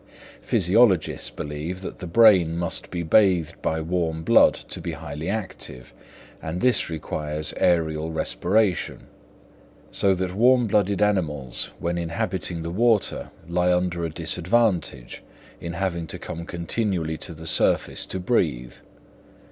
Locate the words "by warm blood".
3.61-4.55